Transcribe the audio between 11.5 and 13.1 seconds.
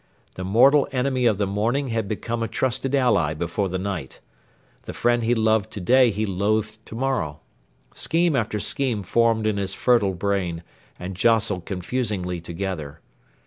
confusingly together.